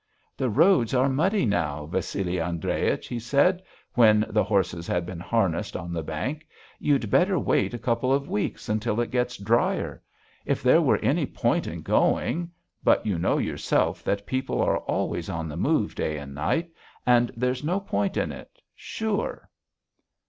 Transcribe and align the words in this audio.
"The 0.35 0.49
roads 0.49 0.95
are 0.95 1.07
now 1.07 1.13
muddy, 1.13 1.45
Vassili 1.45 2.39
Andreich," 2.39 3.05
he 3.07 3.19
said, 3.19 3.61
when 3.93 4.25
the 4.29 4.43
horses 4.43 4.87
had 4.87 5.05
been 5.05 5.19
harnessed 5.19 5.75
on 5.77 5.93
the 5.93 6.01
bank. 6.01 6.47
"You'd 6.79 7.11
better 7.11 7.37
wait 7.37 7.75
a 7.75 7.77
couple 7.77 8.11
of 8.11 8.27
weeks, 8.27 8.67
until 8.67 8.99
it 8.99 9.11
gets 9.11 9.37
dryer.... 9.37 10.01
If 10.43 10.63
there 10.63 10.81
were 10.81 10.97
any 11.03 11.27
point 11.27 11.67
in 11.67 11.83
going 11.83 12.49
but 12.83 13.05
you 13.05 13.19
know 13.19 13.37
yourself 13.37 14.03
that 14.05 14.25
people 14.25 14.59
are 14.59 14.79
always 14.79 15.29
on 15.29 15.47
the 15.47 15.55
move 15.55 15.93
day 15.93 16.17
and 16.17 16.33
night 16.33 16.71
and 17.05 17.29
there's 17.37 17.63
no 17.63 17.79
point 17.79 18.17
in 18.17 18.31
it. 18.31 18.59
Sure!" 18.73 19.47